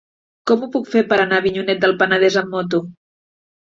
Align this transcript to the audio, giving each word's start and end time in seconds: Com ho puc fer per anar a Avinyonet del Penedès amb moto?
Com 0.51 0.61
ho 0.61 0.69
puc 0.75 0.87
fer 0.93 1.03
per 1.11 1.19
anar 1.25 1.39
a 1.39 1.43
Avinyonet 1.45 1.85
del 1.85 1.95
Penedès 2.03 2.39
amb 2.45 2.51
moto? 2.59 2.85